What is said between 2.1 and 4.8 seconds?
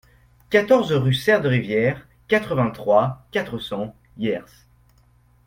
quatre-vingt-trois, quatre cents, Hyères